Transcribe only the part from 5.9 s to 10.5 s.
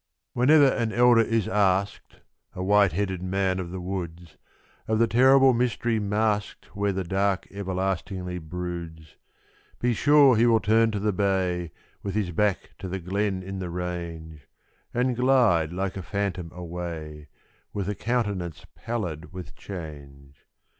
masked where the dark everlastingly broods, Be sure he